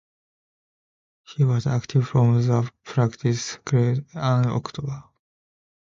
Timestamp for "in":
3.99-4.03